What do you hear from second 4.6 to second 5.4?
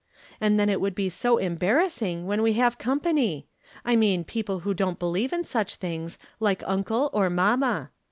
who don't beheve